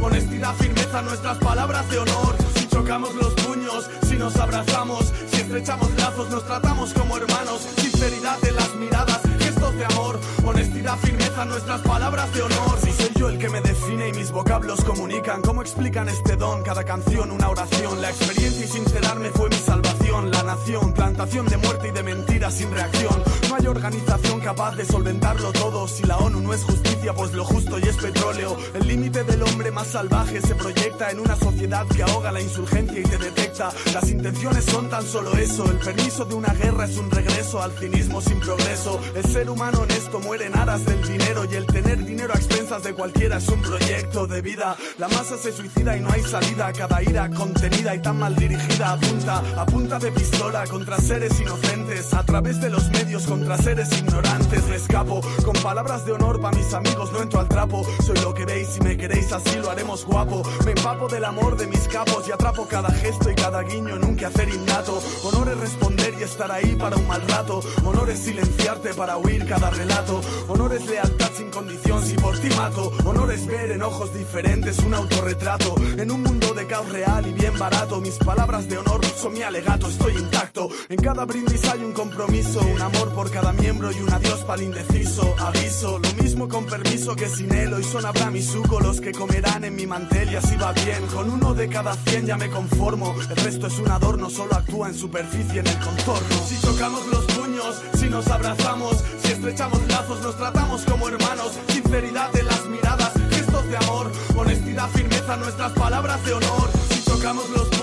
honestidad, 0.00 0.54
firmeza, 0.54 1.02
nuestras 1.02 1.38
palabras 1.38 1.88
de 1.90 1.98
honor. 1.98 2.36
Si 2.54 2.68
chocamos 2.68 3.14
los 3.14 3.34
puños, 3.34 3.90
si 4.08 4.16
nos 4.16 4.36
abrazamos, 4.36 5.12
si 5.30 5.40
estrechamos 5.40 5.90
lazos, 5.96 6.30
nos 6.30 6.44
tratamos 6.44 6.92
como 6.92 7.16
hermanos. 7.16 7.60
Sinceridad 7.76 8.38
de 8.40 8.52
las 8.52 8.74
miradas, 8.74 9.20
gestos 9.38 9.74
de 9.76 9.84
amor, 9.84 10.20
honestidad, 10.44 10.98
firmeza, 10.98 11.44
nuestras 11.44 11.80
palabras 11.82 12.32
de 12.34 12.42
honor. 12.42 12.78
Si 12.82 12.92
soy 12.92 13.10
yo 13.16 13.28
el 13.28 13.38
que 13.38 13.48
me 13.48 13.60
define 13.60 14.08
y 14.08 14.12
mis 14.12 14.30
vocablos 14.30 14.82
comunican, 14.84 15.42
¿cómo 15.42 15.62
explican 15.62 16.08
este 16.08 16.36
don? 16.36 16.62
Cada 16.62 16.84
canción, 16.84 17.30
una 17.30 17.48
oración, 17.48 18.00
la 18.00 18.10
experiencia 18.10 18.64
y 18.64 18.68
sincerarme 18.68 19.30
fue 19.30 19.48
mi 19.48 19.56
salvación. 19.56 20.30
La 20.30 20.42
nación, 20.42 20.92
plantación 20.92 21.46
de 21.46 21.56
muerte 21.56 21.88
y 21.88 21.90
de 21.92 22.02
mentiras 22.02 22.54
sin 22.54 22.70
reacción. 22.70 23.22
No 23.50 23.56
hay 23.56 23.66
organización 23.66 24.38
capaz 24.38 24.76
de 24.76 24.84
solventarlo 24.84 25.50
todo. 25.50 25.88
Si 25.88 26.04
la 26.04 26.18
ONU 26.18 26.40
no 26.40 26.54
es 26.54 26.62
justicia, 26.62 27.12
pues 27.12 27.32
lo 27.32 27.44
justo 27.44 27.80
y 27.80 27.82
es 27.82 27.96
petróleo. 27.96 28.56
El 28.74 28.86
límite 28.86 29.24
del 29.24 29.42
hombre 29.42 29.72
más 29.72 29.88
salvaje 29.88 30.40
se 30.40 30.54
proyecta 30.54 31.10
en 31.10 31.18
una 31.18 31.34
sociedad 31.34 31.84
que 31.88 32.04
ahoga 32.04 32.30
la 32.30 32.40
insurgencia 32.40 33.00
y 33.00 33.02
te 33.02 33.18
detecta. 33.18 33.70
Las 33.92 34.08
intenciones 34.08 34.64
son 34.66 34.88
tan 34.88 35.04
solo 35.04 35.32
eso. 35.36 35.64
El 35.68 35.78
permiso 35.78 36.24
de 36.26 36.36
una 36.36 36.54
guerra 36.54 36.84
es 36.84 36.96
un 36.96 37.10
regreso 37.10 37.60
al 37.60 37.72
cinismo 37.72 38.20
sin 38.20 38.38
progreso. 38.38 39.00
El 39.16 39.24
ser 39.24 39.50
humano 39.50 39.80
honesto 39.80 40.20
muere 40.20 40.46
en 40.46 40.56
aras 40.56 40.84
del 40.84 41.02
dinero 41.02 41.44
y 41.50 41.56
el 41.56 41.66
tener 41.66 42.04
dinero 42.04 42.32
a 42.32 42.36
expensas 42.36 42.84
de 42.84 42.94
cualquiera 42.94 43.38
es 43.38 43.48
un 43.48 43.60
proyecto 43.62 44.28
de 44.28 44.42
vida. 44.42 44.76
La 44.98 45.08
masa 45.08 45.36
se 45.36 45.50
suicida 45.50 45.96
y 45.96 46.00
no 46.00 46.12
hay 46.12 46.22
salida. 46.22 46.72
Cada 46.72 47.02
ira 47.02 47.28
contenida 47.30 47.96
y 47.96 47.98
tan 48.00 48.16
mal 48.16 48.36
dirigida 48.36 48.92
apunta 48.92 49.42
a 49.56 49.66
punta 49.66 49.98
de 49.98 50.12
pistola 50.12 50.68
contra 50.68 50.98
seres 50.98 51.40
inocentes. 51.40 52.14
A 52.14 52.22
través 52.22 52.60
de 52.60 52.70
los 52.70 52.88
medios 52.90 53.26
contra 53.26 53.40
seres 53.58 53.90
ignorantes. 53.98 54.66
Me 54.68 54.76
escapo 54.76 55.20
con 55.44 55.54
palabras 55.62 56.04
de 56.04 56.12
honor 56.12 56.40
para 56.40 56.56
mis 56.56 56.72
amigos. 56.74 57.12
No 57.12 57.22
entro 57.22 57.40
al 57.40 57.48
trapo. 57.48 57.82
Soy 58.04 58.18
lo 58.18 58.34
que 58.34 58.44
veis 58.44 58.76
y 58.78 58.84
me 58.84 58.96
queréis 58.96 59.32
así 59.32 59.58
lo 59.58 59.70
haremos 59.70 60.04
guapo. 60.04 60.42
Me 60.64 60.72
empapo 60.72 61.08
del 61.08 61.24
amor 61.24 61.56
de 61.56 61.66
mis 61.66 61.86
capos 61.88 62.28
y 62.28 62.32
atrapo 62.32 62.66
cada 62.66 62.90
gesto 62.90 63.30
y 63.30 63.34
cada 63.34 63.62
guiño 63.62 63.96
en 63.96 64.04
un 64.04 64.16
quehacer 64.16 64.48
innato. 64.48 65.02
Honor 65.24 65.48
es 65.48 65.58
responder 65.58 66.14
y 66.18 66.22
estar 66.22 66.50
ahí 66.50 66.76
para 66.76 66.96
un 66.96 67.06
mal 67.06 67.22
rato. 67.28 67.60
Honor 67.84 68.10
es 68.10 68.20
silenciarte 68.20 68.94
para 68.94 69.16
oír 69.16 69.46
cada 69.46 69.70
relato. 69.70 70.20
Honor 70.48 70.74
es 70.74 70.86
lealtad 70.86 71.30
sin 71.36 71.50
condición 71.50 72.04
si 72.04 72.14
por 72.14 72.38
ti 72.38 72.48
mato. 72.56 72.92
Honor 73.04 73.32
es 73.32 73.46
ver 73.46 73.70
en 73.72 73.82
ojos 73.82 74.12
diferentes 74.14 74.78
un 74.80 74.94
autorretrato. 74.94 75.74
En 75.98 76.10
un 76.10 76.22
mundo 76.22 76.54
de 76.54 76.66
caos 76.66 76.88
real 76.90 77.26
y 77.26 77.32
bien 77.32 77.58
barato. 77.58 78.00
Mis 78.00 78.16
palabras 78.18 78.68
de 78.68 78.78
honor 78.78 79.00
son 79.20 79.32
mi 79.32 79.42
alegato, 79.42 79.88
estoy 79.88 80.16
intacto. 80.16 80.68
En 80.88 80.96
cada 80.96 81.24
brindis 81.24 81.64
hay 81.68 81.84
un 81.84 81.92
compromiso, 81.92 82.60
un 82.60 82.80
amor 82.80 83.12
por 83.12 83.29
cada 83.30 83.52
miembro 83.52 83.90
y 83.92 84.00
un 84.00 84.12
adiós 84.12 84.40
para 84.44 84.62
indeciso. 84.62 85.34
Aviso, 85.38 85.98
lo 85.98 86.22
mismo 86.22 86.48
con 86.48 86.66
permiso 86.66 87.14
que 87.14 87.28
sin 87.28 87.52
él. 87.54 87.72
Hoy 87.72 87.84
son 87.84 88.04
Abraham 88.04 88.36
y 88.36 88.42
Suco 88.42 88.80
los 88.80 89.00
que 89.00 89.12
comerán 89.12 89.64
en 89.64 89.76
mi 89.76 89.86
mantel 89.86 90.32
y 90.32 90.36
así 90.36 90.56
va 90.56 90.72
bien. 90.72 91.06
Con 91.06 91.30
uno 91.30 91.54
de 91.54 91.68
cada 91.68 91.94
cien 91.94 92.26
ya 92.26 92.36
me 92.36 92.50
conformo. 92.50 93.14
El 93.30 93.36
resto 93.36 93.68
es 93.68 93.78
un 93.78 93.90
adorno, 93.90 94.30
solo 94.30 94.54
actúa 94.54 94.88
en 94.88 94.94
superficie 94.94 95.60
en 95.60 95.66
el 95.66 95.78
contorno. 95.78 96.46
Si 96.46 96.60
chocamos 96.60 97.06
los 97.06 97.24
puños, 97.26 97.82
si 97.94 98.08
nos 98.08 98.26
abrazamos, 98.28 98.96
si 99.22 99.32
estrechamos 99.32 99.80
lazos, 99.88 100.20
nos 100.22 100.36
tratamos 100.36 100.82
como 100.84 101.08
hermanos. 101.08 101.52
Sinceridad 101.68 102.32
de 102.32 102.42
las 102.42 102.66
miradas, 102.66 103.12
gestos 103.30 103.66
de 103.68 103.76
amor, 103.76 104.10
honestidad, 104.36 104.88
firmeza, 104.90 105.36
nuestras 105.36 105.72
palabras 105.72 106.24
de 106.24 106.32
honor. 106.34 106.70
Si 106.90 107.04
chocamos 107.04 107.48
los 107.50 107.68
puños, 107.68 107.79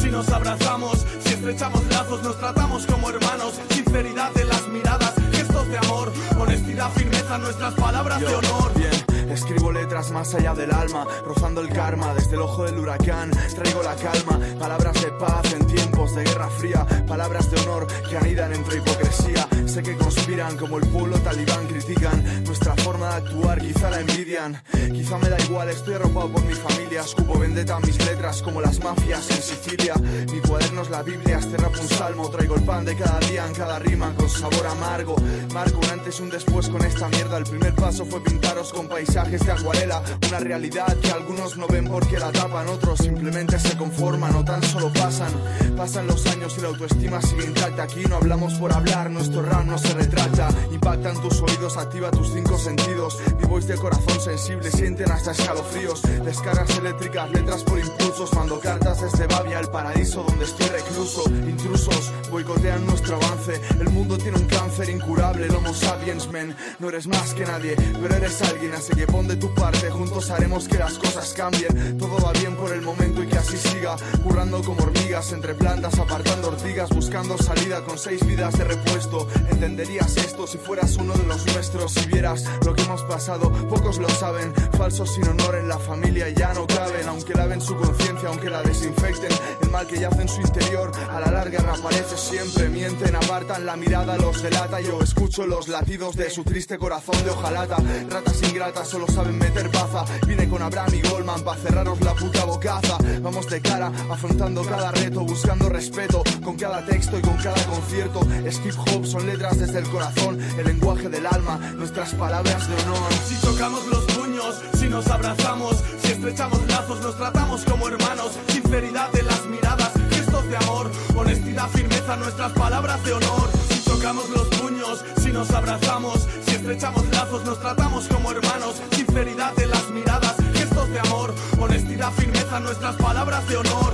si 0.00 0.10
nos 0.10 0.28
abrazamos, 0.28 1.04
si 1.20 1.34
estrechamos 1.34 1.84
lazos, 1.86 2.22
nos 2.22 2.38
tratamos 2.38 2.86
como 2.86 3.10
hermanos. 3.10 3.54
Sinceridad 3.70 4.32
de 4.32 4.44
las 4.44 4.66
miradas, 4.68 5.14
gestos 5.32 5.68
de 5.68 5.78
amor, 5.78 6.12
honestidad, 6.38 6.90
firmeza, 6.92 7.38
nuestras 7.38 7.74
palabras 7.74 8.20
de 8.20 8.34
honor. 8.34 9.07
Escribo 9.30 9.72
letras 9.72 10.10
más 10.10 10.34
allá 10.34 10.54
del 10.54 10.72
alma, 10.72 11.06
rozando 11.24 11.60
el 11.60 11.68
karma 11.68 12.14
desde 12.14 12.34
el 12.34 12.42
ojo 12.42 12.64
del 12.64 12.78
huracán. 12.78 13.30
Traigo 13.54 13.82
la 13.82 13.94
calma, 13.96 14.40
palabras 14.58 15.02
de 15.02 15.10
paz 15.12 15.52
en 15.52 15.66
tiempos 15.66 16.14
de 16.14 16.24
guerra 16.24 16.48
fría, 16.48 16.86
palabras 17.06 17.50
de 17.50 17.60
honor 17.60 17.86
que 18.08 18.16
anidan 18.16 18.52
entre 18.52 18.78
hipocresía. 18.78 19.46
Sé 19.66 19.82
que 19.82 19.96
conspiran 19.96 20.56
como 20.56 20.78
el 20.78 20.86
pueblo 20.86 21.18
talibán, 21.18 21.66
critican 21.66 22.44
nuestra 22.44 22.74
forma 22.76 23.08
de 23.10 23.14
actuar, 23.16 23.60
quizá 23.60 23.90
la 23.90 24.00
envidian. 24.00 24.62
Quizá 24.92 25.18
me 25.18 25.28
da 25.28 25.38
igual, 25.40 25.68
estoy 25.68 25.94
arropado 25.94 26.32
por 26.32 26.44
mi 26.44 26.54
familia, 26.54 27.02
escupo 27.02 27.38
vendetta 27.38 27.78
mis 27.80 27.98
letras 28.06 28.42
como 28.42 28.60
las 28.60 28.82
mafias 28.82 29.30
en 29.30 29.42
Sicilia. 29.42 29.94
Mi 30.32 30.40
cuaderno 30.40 30.82
es 30.82 30.90
la 30.90 31.02
Biblia, 31.02 31.38
este 31.38 31.56
rap 31.56 31.74
un 31.78 31.88
salmo, 31.88 32.30
traigo 32.30 32.56
el 32.56 32.62
pan 32.62 32.84
de 32.84 32.96
cada 32.96 33.20
día 33.20 33.46
en 33.46 33.54
cada 33.54 33.78
rima 33.78 34.14
con 34.14 34.28
sabor 34.28 34.66
amargo. 34.66 35.16
Marco 35.52 35.78
un 35.78 35.90
antes 35.90 36.18
y 36.18 36.22
un 36.22 36.30
después 36.30 36.68
con 36.68 36.82
esta 36.84 37.08
mierda. 37.08 37.36
El 37.36 37.44
primer 37.44 37.74
paso 37.74 38.04
fue 38.06 38.22
pintaros 38.22 38.72
con 38.72 38.88
paisajes 38.88 39.17
de 39.26 39.52
acuarela, 39.52 40.00
una 40.28 40.38
realidad 40.38 40.96
que 41.02 41.10
algunos 41.10 41.56
no 41.56 41.66
ven 41.66 41.86
porque 41.86 42.20
la 42.20 42.30
tapan, 42.30 42.68
otros 42.68 43.00
simplemente 43.00 43.58
se 43.58 43.76
conforman 43.76 44.34
o 44.36 44.44
tan 44.44 44.62
solo 44.62 44.92
pasan. 44.92 45.32
Pasan 45.76 46.06
los 46.06 46.24
años 46.26 46.54
y 46.56 46.60
la 46.60 46.68
autoestima 46.68 47.20
sigue 47.20 47.46
intacta. 47.46 47.82
Aquí 47.82 48.04
no 48.08 48.16
hablamos 48.16 48.54
por 48.54 48.72
hablar, 48.72 49.10
nuestro 49.10 49.42
rap 49.42 49.64
no 49.64 49.76
se 49.76 49.92
retrata. 49.92 50.50
Impactan 50.72 51.20
tus 51.20 51.42
oídos, 51.42 51.76
activa 51.76 52.12
tus 52.12 52.32
cinco 52.32 52.56
sentidos. 52.58 53.18
Mi 53.40 53.46
voz 53.46 53.66
de 53.66 53.74
corazón 53.74 54.20
sensible 54.20 54.70
sienten 54.70 55.10
hasta 55.10 55.32
escalofríos. 55.32 56.00
Descargas 56.24 56.78
eléctricas, 56.78 57.30
letras 57.32 57.64
por 57.64 57.78
impulsos. 57.78 58.32
Mando 58.34 58.60
cartas 58.60 59.00
desde 59.00 59.26
Babia, 59.26 59.58
el 59.58 59.68
paraíso 59.68 60.22
donde 60.22 60.44
estoy 60.44 60.68
recluso. 60.68 61.24
Intrusos 61.28 62.12
boicotean 62.30 62.86
nuestro 62.86 63.16
avance. 63.16 63.60
El 63.80 63.90
mundo 63.90 64.16
tiene 64.16 64.38
un 64.38 64.46
cáncer 64.46 64.88
incurable, 64.90 65.46
el 65.46 65.54
Homo 65.54 65.74
sapiens, 65.74 66.28
men. 66.30 66.56
No 66.78 66.88
eres 66.88 67.08
más 67.08 67.34
que 67.34 67.44
nadie, 67.44 67.74
pero 68.00 68.14
eres 68.14 68.40
alguien, 68.42 68.72
así 68.74 68.94
que 68.94 69.07
pon 69.08 69.26
de 69.26 69.36
tu 69.36 69.52
parte. 69.54 69.90
Juntos 69.90 70.30
haremos 70.30 70.68
que 70.68 70.78
las 70.78 70.98
cosas 70.98 71.34
cambien. 71.34 71.98
Todo 71.98 72.18
va 72.24 72.32
bien 72.32 72.54
por 72.56 72.72
el 72.72 72.82
momento 72.82 73.22
y 73.22 73.26
que 73.26 73.38
así 73.38 73.56
siga. 73.56 73.96
Currando 74.22 74.62
como 74.62 74.82
hormigas 74.82 75.32
entre 75.32 75.54
plantas, 75.54 75.98
apartando 75.98 76.48
ortigas, 76.48 76.90
buscando 76.90 77.36
salida 77.38 77.84
con 77.84 77.98
seis 77.98 78.24
vidas 78.26 78.56
de 78.56 78.64
repuesto. 78.64 79.28
Entenderías 79.50 80.16
esto 80.16 80.46
si 80.46 80.58
fueras 80.58 80.96
uno 80.96 81.14
de 81.14 81.24
los 81.24 81.44
nuestros. 81.46 81.92
Si 81.92 82.06
vieras 82.06 82.44
lo 82.64 82.74
que 82.74 82.82
hemos 82.82 83.02
pasado, 83.02 83.50
pocos 83.68 83.98
lo 83.98 84.08
saben. 84.08 84.54
Falsos 84.76 85.14
sin 85.14 85.26
honor 85.28 85.56
en 85.56 85.68
la 85.68 85.78
familia 85.78 86.28
ya 86.28 86.54
no 86.54 86.66
caben. 86.66 87.08
Aunque 87.08 87.34
laven 87.34 87.60
su 87.60 87.74
conciencia, 87.76 88.28
aunque 88.28 88.50
la 88.50 88.62
desinfecten. 88.62 89.30
El 89.62 89.70
mal 89.70 89.86
que 89.86 89.98
yace 89.98 90.22
en 90.22 90.28
su 90.28 90.40
interior, 90.40 90.92
a 91.10 91.20
la 91.20 91.30
larga 91.30 91.60
reaparece 91.60 92.16
siempre. 92.16 92.68
Mienten, 92.68 93.16
apartan 93.16 93.66
la 93.66 93.76
mirada, 93.76 94.16
los 94.16 94.42
delata. 94.42 94.80
Yo 94.80 95.00
escucho 95.00 95.46
los 95.46 95.68
latidos 95.68 96.16
de 96.16 96.30
su 96.30 96.44
triste 96.44 96.78
corazón 96.78 97.22
de 97.24 97.30
hojalata. 97.30 97.76
Ratas 98.08 98.42
ingratas 98.42 98.94
solo 98.98 99.12
saben 99.12 99.38
meter 99.38 99.68
baza. 99.70 100.04
Vine 100.26 100.48
con 100.48 100.60
Abraham 100.62 100.94
y 100.94 101.08
Goldman 101.08 101.42
para 101.42 101.60
cerraros 101.60 102.00
la 102.00 102.14
puta 102.14 102.44
bocaza. 102.44 102.98
Vamos 103.22 103.46
de 103.48 103.60
cara, 103.60 103.92
afrontando 104.10 104.62
cada 104.62 104.90
reto, 104.90 105.20
buscando 105.20 105.68
respeto. 105.68 106.22
Con 106.42 106.56
cada 106.56 106.84
texto 106.84 107.18
y 107.18 107.22
con 107.22 107.36
cada 107.36 107.62
concierto. 107.66 108.20
Skip 108.50 108.74
hop 108.78 109.06
son 109.06 109.26
letras 109.26 109.58
desde 109.58 109.78
el 109.78 109.88
corazón, 109.88 110.38
el 110.58 110.66
lenguaje 110.66 111.08
del 111.08 111.26
alma, 111.26 111.58
nuestras 111.76 112.14
palabras 112.14 112.68
de 112.68 112.74
honor. 112.74 113.12
Si 113.26 113.40
chocamos 113.40 113.86
los 113.86 114.04
puños, 114.04 114.62
si 114.74 114.88
nos 114.88 115.06
abrazamos, 115.08 115.76
si 116.02 116.12
estrechamos 116.12 116.66
lazos, 116.66 117.00
nos 117.00 117.16
tratamos 117.16 117.64
como 117.64 117.88
hermanos. 117.88 118.32
Sinceridad 118.48 119.12
de 119.12 119.22
las 119.22 119.44
miradas, 119.46 119.92
gestos 120.10 120.48
de 120.48 120.56
amor, 120.56 120.90
honestidad, 121.14 121.68
firmeza, 121.68 122.16
nuestras 122.16 122.52
palabras 122.52 123.04
de 123.04 123.12
honor. 123.12 123.67
Chocamos 123.98 124.30
los 124.30 124.46
puños, 124.46 125.04
si 125.20 125.32
nos 125.32 125.50
abrazamos, 125.50 126.28
si 126.46 126.54
estrechamos 126.54 127.04
lazos, 127.08 127.44
nos 127.44 127.58
tratamos 127.58 128.06
como 128.06 128.30
hermanos. 128.30 128.80
Sinceridad 128.92 129.52
de 129.56 129.66
las 129.66 129.90
miradas, 129.90 130.36
gestos 130.54 130.88
de 130.90 131.00
amor, 131.00 131.34
honestidad, 131.58 132.12
firmeza, 132.12 132.60
nuestras 132.60 132.94
palabras 132.94 133.44
de 133.48 133.56
honor. 133.56 133.88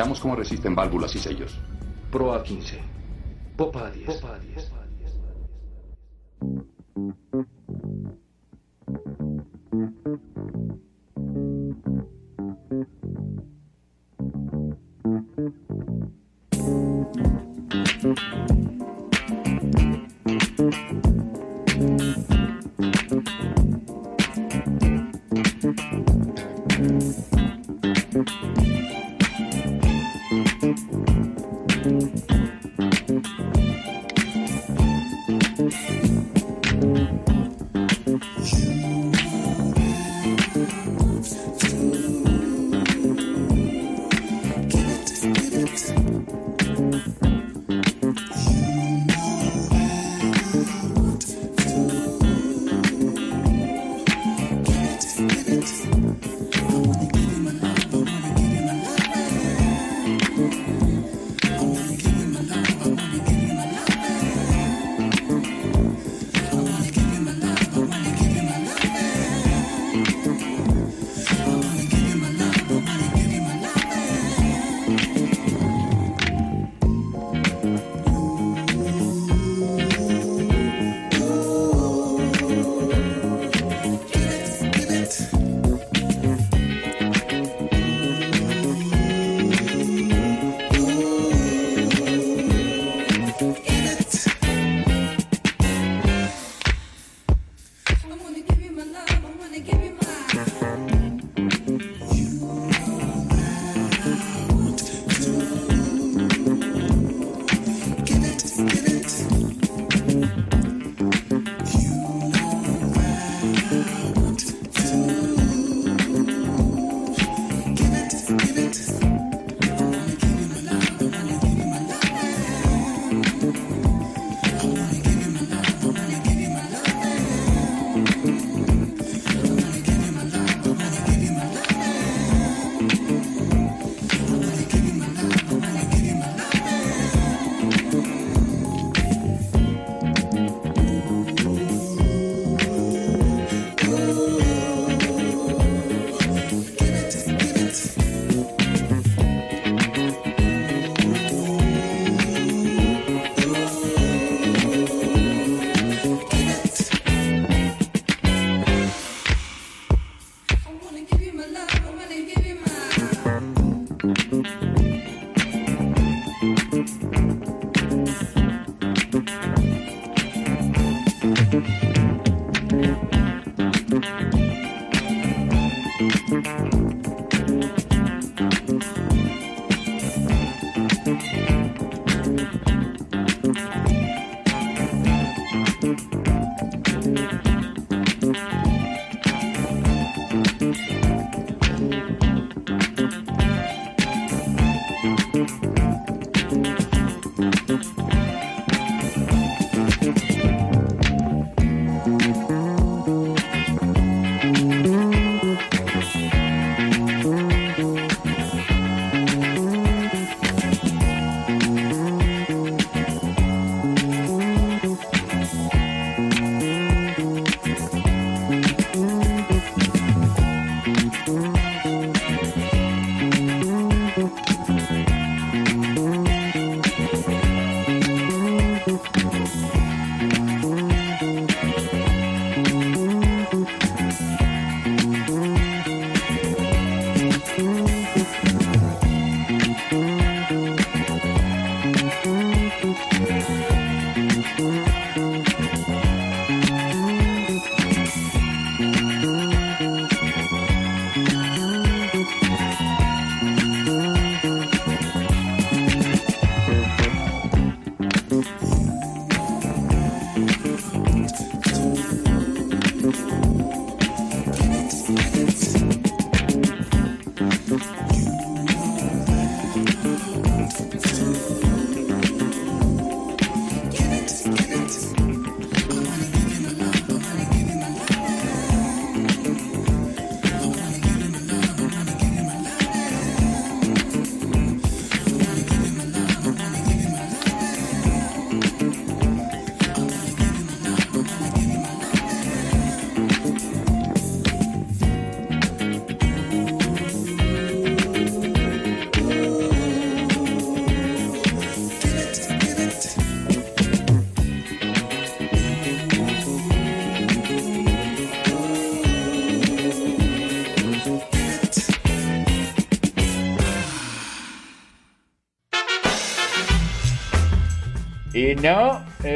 Veamos 0.00 0.18
cómo 0.18 0.34
resisten 0.34 0.74
válvulas 0.74 1.14
y 1.14 1.18
sellos. 1.18 1.52
Proa 2.10 2.38
a 2.38 2.42
15. 2.42 2.80
Popa 3.54 3.86
a 3.86 3.90
10. 3.90 4.06
Popa 4.06 4.38
10. 4.38 4.72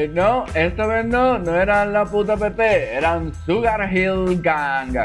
Eh, 0.05 0.09
no, 0.13 0.45
esta 0.55 0.87
vez 0.87 1.05
no, 1.07 1.39
no 1.39 1.55
eran 1.57 1.93
la 1.93 2.05
puta 2.05 2.37
PP, 2.37 2.95
eran 2.95 3.33
Sugar 3.47 3.91
Hill 3.93 4.41
Gang. 4.41 4.97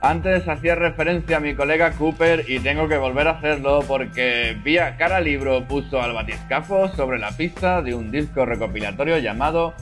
Antes 0.00 0.46
hacía 0.48 0.74
referencia 0.74 1.38
a 1.38 1.40
mi 1.40 1.54
colega 1.54 1.92
Cooper 1.92 2.44
y 2.48 2.58
tengo 2.60 2.86
que 2.88 2.96
volver 2.96 3.28
a 3.28 3.32
hacerlo 3.32 3.80
porque 3.86 4.56
vía 4.62 4.96
cara 4.96 5.20
libro 5.20 5.66
puso 5.66 6.00
al 6.00 6.12
batiscafo 6.12 6.88
sobre 6.88 7.18
la 7.18 7.30
pista 7.32 7.82
de 7.82 7.94
un 7.94 8.10
disco 8.10 8.44
recopilatorio 8.44 9.18
llamado 9.18 9.74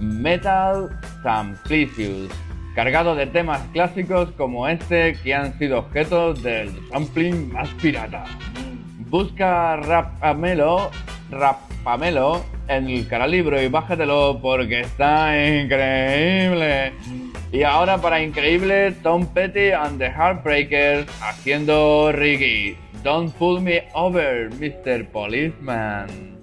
Metal 0.00 0.88
Samplicious, 1.22 2.30
cargado 2.74 3.14
de 3.14 3.26
temas 3.26 3.60
clásicos 3.72 4.30
como 4.32 4.68
este 4.68 5.14
que 5.22 5.34
han 5.34 5.58
sido 5.58 5.80
objeto 5.80 6.32
del 6.32 6.70
sampling 6.90 7.52
más 7.52 7.68
pirata. 7.80 8.24
Busca 9.08 9.76
Rapamelo, 9.76 10.90
Rapamelo 11.30 12.44
en 12.68 12.88
el 12.88 13.08
caralibro 13.08 13.60
y 13.60 13.68
bájatelo 13.68 14.38
porque 14.42 14.80
está 14.80 15.36
increíble. 15.36 16.92
Y 17.52 17.62
ahora 17.62 17.98
para 17.98 18.22
increíble, 18.22 18.92
Tom 19.02 19.26
Petty 19.26 19.70
and 19.70 19.98
the 19.98 20.10
Heartbreakers 20.10 21.06
haciendo 21.22 22.12
Riggy. 22.12 22.76
Don't 23.02 23.32
pull 23.36 23.60
me 23.60 23.84
over, 23.94 24.50
Mr. 24.58 25.06
Policeman. 25.10 26.35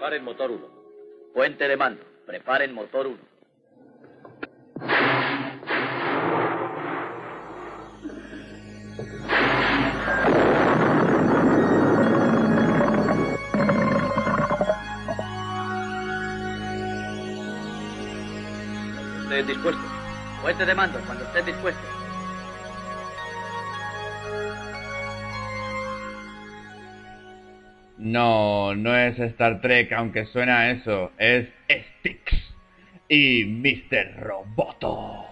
Preparen 0.00 0.24
motor 0.24 0.50
1. 0.50 0.66
Puente 1.34 1.68
de 1.68 1.76
mando. 1.76 2.02
Preparen 2.24 2.72
motor 2.72 3.06
1. 3.06 3.18
Estén 19.24 19.46
dispuestos. 19.46 19.84
Puente 20.40 20.64
de 20.64 20.74
mando, 20.74 20.98
cuando 21.00 21.24
estén 21.24 21.44
dispuestos. 21.44 21.99
No, 28.00 28.74
no 28.74 28.96
es 28.96 29.18
Star 29.18 29.60
Trek, 29.60 29.92
aunque 29.92 30.24
suena 30.24 30.70
eso. 30.70 31.12
Es 31.18 31.48
Styx 31.68 32.32
y 33.10 33.44
Mr. 33.44 34.20
Roboto. 34.20 35.26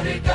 America. 0.00 0.29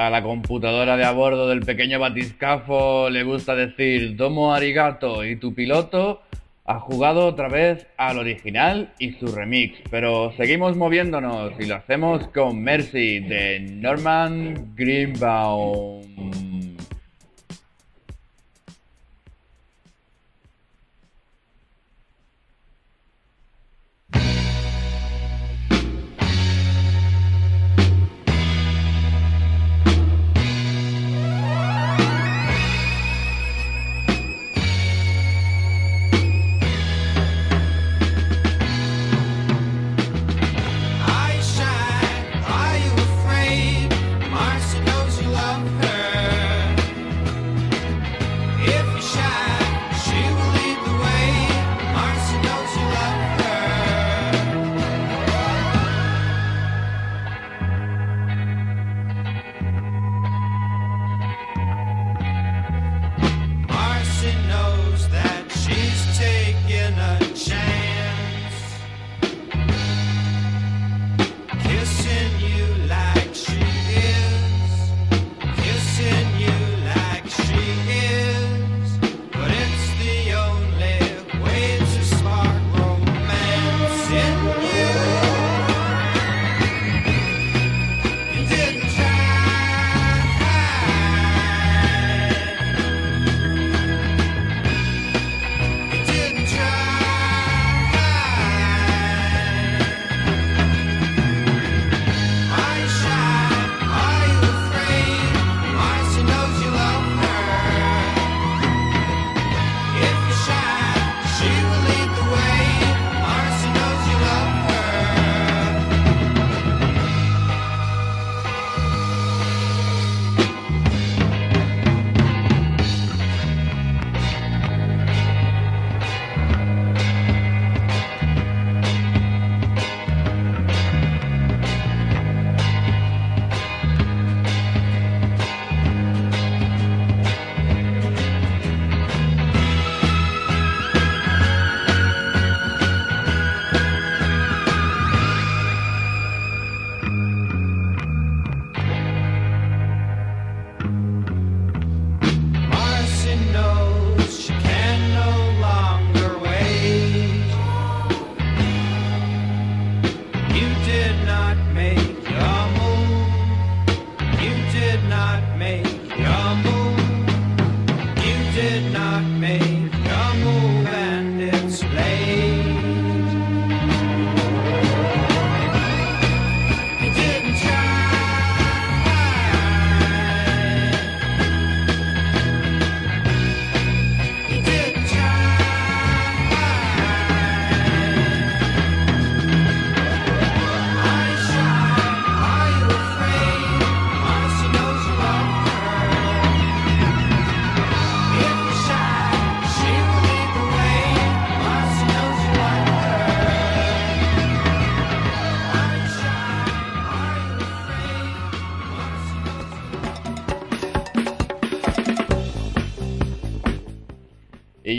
A 0.00 0.08
la 0.08 0.22
computadora 0.22 0.96
de 0.96 1.04
a 1.04 1.12
bordo 1.12 1.46
del 1.46 1.60
pequeño 1.60 1.98
batiscafo 1.98 3.10
le 3.10 3.22
gusta 3.22 3.54
decir 3.54 4.16
Domo 4.16 4.54
arigato 4.54 5.26
y 5.26 5.36
tu 5.36 5.52
piloto 5.52 6.22
ha 6.64 6.80
jugado 6.80 7.26
otra 7.26 7.50
vez 7.50 7.86
al 7.98 8.18
original 8.18 8.94
y 8.98 9.12
su 9.12 9.26
remix, 9.26 9.78
pero 9.90 10.32
seguimos 10.38 10.74
moviéndonos 10.74 11.52
y 11.60 11.66
lo 11.66 11.74
hacemos 11.74 12.26
con 12.28 12.62
Mercy 12.62 13.20
de 13.20 13.60
Norman 13.60 14.74
Greenbaum. 14.74 15.99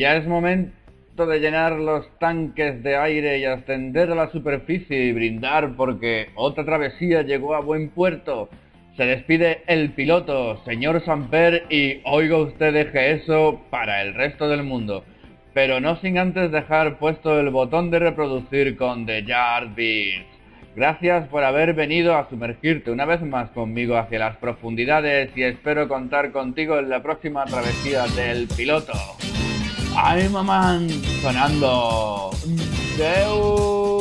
Ya 0.02 0.16
es 0.16 0.26
momento 0.26 1.28
de 1.28 1.40
llenar 1.40 1.74
los 1.74 2.08
tanques 2.18 2.82
de 2.82 2.98
aire 2.98 3.38
y 3.38 3.46
ascender 3.46 4.10
a 4.10 4.16
la 4.16 4.32
superficie 4.32 4.98
y 4.98 5.14
brindar 5.14 5.76
porque 5.76 6.30
otra 6.34 6.66
travesía 6.66 7.22
llegó 7.22 7.54
a 7.54 7.62
buen 7.62 7.90
puerto. 7.90 8.50
Se 8.98 9.04
despide 9.06 9.62
el 9.68 9.92
piloto, 9.92 10.60
señor 10.66 11.06
Samper, 11.06 11.66
y 11.70 12.02
oiga 12.06 12.38
usted 12.38 12.74
deje 12.74 13.12
eso 13.12 13.62
para 13.70 14.02
el 14.02 14.16
resto 14.16 14.50
del 14.50 14.64
mundo. 14.64 15.06
Pero 15.54 15.80
no 15.80 15.98
sin 15.98 16.18
antes 16.18 16.52
dejar 16.52 16.98
puesto 16.98 17.40
el 17.40 17.52
botón 17.52 17.92
de 17.92 18.00
reproducir 18.00 18.76
con 18.78 19.06
The 19.06 19.24
Yardbirds. 19.24 20.26
Gracias 20.76 21.28
por 21.28 21.44
haber 21.44 21.76
venido 21.76 22.18
a 22.18 22.28
sumergirte 22.28 22.90
una 22.90 23.06
vez 23.06 23.22
más 23.22 23.52
conmigo 23.52 23.98
hacia 23.98 24.18
las 24.18 24.38
profundidades 24.38 25.30
y 25.36 25.44
espero 25.44 25.88
contar 25.88 26.32
contigo 26.32 26.80
en 26.80 26.90
la 26.90 27.04
próxima 27.04 27.46
travesía 27.46 28.08
del 28.16 28.48
piloto. 28.48 28.94
¡Ay, 29.96 30.30
mamá! 30.30 30.80
Sonando. 31.22 32.32
¡Deu! 32.98 34.01